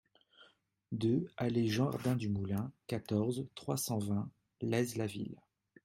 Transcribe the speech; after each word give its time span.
deux 0.91 1.27
allée 1.37 1.67
Jardin 1.67 2.15
du 2.15 2.27
Moulin, 2.27 2.71
quatorze, 2.87 3.45
trois 3.53 3.77
cent 3.77 3.99
vingt, 3.99 4.31
Laize-la-Ville 4.61 5.39